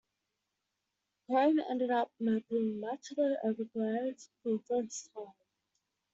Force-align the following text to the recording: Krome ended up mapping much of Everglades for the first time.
Krome 1.29 1.59
ended 1.69 1.91
up 1.91 2.11
mapping 2.19 2.79
much 2.79 3.11
of 3.11 3.19
Everglades 3.45 4.31
for 4.41 4.53
the 4.53 4.63
first 4.67 5.11
time. 5.13 5.33